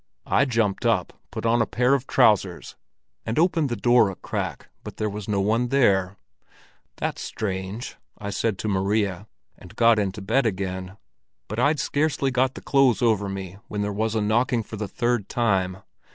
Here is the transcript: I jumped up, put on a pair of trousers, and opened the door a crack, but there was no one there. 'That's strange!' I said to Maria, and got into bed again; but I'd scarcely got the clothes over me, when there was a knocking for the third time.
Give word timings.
I 0.25 0.45
jumped 0.45 0.83
up, 0.83 1.13
put 1.29 1.45
on 1.45 1.61
a 1.61 1.67
pair 1.67 1.93
of 1.93 2.07
trousers, 2.07 2.75
and 3.23 3.37
opened 3.37 3.69
the 3.69 3.75
door 3.75 4.09
a 4.09 4.15
crack, 4.15 4.69
but 4.83 4.97
there 4.97 5.11
was 5.11 5.27
no 5.29 5.39
one 5.41 5.67
there. 5.67 6.17
'That's 6.97 7.21
strange!' 7.21 7.97
I 8.17 8.31
said 8.31 8.57
to 8.57 8.67
Maria, 8.67 9.27
and 9.59 9.75
got 9.75 9.99
into 9.99 10.23
bed 10.23 10.47
again; 10.47 10.97
but 11.47 11.59
I'd 11.59 11.79
scarcely 11.79 12.31
got 12.31 12.55
the 12.55 12.61
clothes 12.61 13.03
over 13.03 13.29
me, 13.29 13.59
when 13.67 13.83
there 13.83 13.93
was 13.93 14.15
a 14.15 14.21
knocking 14.21 14.63
for 14.63 14.75
the 14.75 14.87
third 14.87 15.29
time. 15.29 15.83